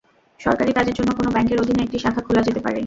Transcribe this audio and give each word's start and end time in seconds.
সরকারি 0.39 0.71
কাজের 0.73 0.95
জন্য 0.95 1.09
কোনো 1.13 1.29
ব্যাংকের 1.31 1.61
অধীনে 1.63 1.81
একটি 1.83 1.97
শাখা 1.99 2.21
খোলা 2.21 2.41
যেতে 2.47 2.61
পারে। 2.65 2.79